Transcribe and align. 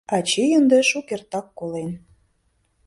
—Ачий 0.15 0.51
ынде 0.59 0.79
шукертак 0.89 1.47
колен. 1.57 1.91